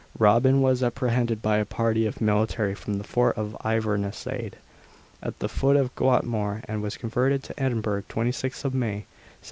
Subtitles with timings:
[0.17, 4.53] Robin was apprehended by a party of military from the fort of Inversnaid,
[5.21, 9.05] at the foot of Gartmore, and was conveyed to Edinburgh 26th May 1753.